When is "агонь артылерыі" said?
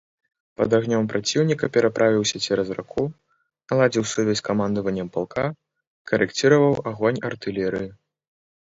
6.97-7.89